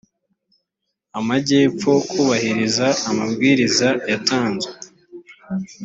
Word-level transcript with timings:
amajyepfo 1.19 1.91
kubahiriza 2.09 2.87
amabwiriza 3.09 3.87
yatanzwe 4.11 4.71